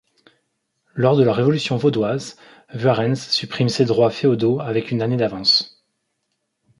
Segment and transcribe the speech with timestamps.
[0.95, 2.35] Lors de la révolution vaudoise,
[2.73, 5.85] Vuarrens supprime ses droits féodaux avec une année d'avance.